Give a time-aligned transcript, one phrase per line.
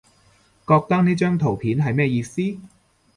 [0.67, 2.41] 覺得呢張圖片係咩意思？